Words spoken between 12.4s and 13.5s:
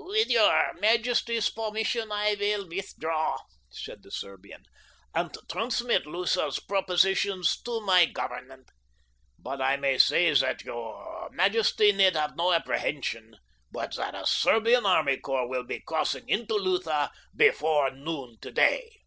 apprehension